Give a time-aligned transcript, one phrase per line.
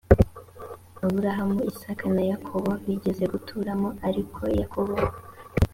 [1.05, 4.95] aburahamu isaka na yakobo bigeze guturamo ariko yakobo